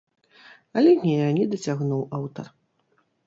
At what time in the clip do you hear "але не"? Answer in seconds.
0.79-1.17